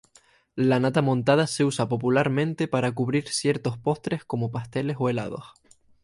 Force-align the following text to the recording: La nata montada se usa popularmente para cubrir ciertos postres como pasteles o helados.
La 0.55 0.79
nata 0.79 1.03
montada 1.03 1.45
se 1.45 1.63
usa 1.63 1.87
popularmente 1.87 2.67
para 2.67 2.91
cubrir 2.91 3.27
ciertos 3.27 3.77
postres 3.77 4.25
como 4.25 4.49
pasteles 4.49 4.97
o 4.99 5.09
helados. 5.09 5.49